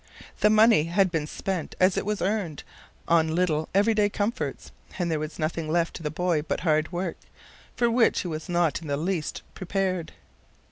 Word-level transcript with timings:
The 0.39 0.49
money 0.49 0.85
had 0.85 1.11
been 1.11 1.27
spent 1.27 1.75
as 1.79 1.95
it 1.95 2.07
was 2.07 2.23
earned 2.23 2.63
on 3.07 3.35
little 3.35 3.69
every 3.71 3.93
day 3.93 4.09
comforts, 4.09 4.71
and 4.97 5.11
there 5.11 5.19
was 5.19 5.37
nothing 5.37 5.69
left 5.69 5.93
to 5.97 6.01
the 6.01 6.09
boy 6.09 6.41
but 6.41 6.61
hard 6.61 6.91
work, 6.91 7.17
for 7.75 7.87
which 7.87 8.21
he 8.21 8.27
was 8.27 8.49
not 8.49 8.81
in 8.81 8.87
the 8.87 8.97
least 8.97 9.43
prepared. 9.53 10.13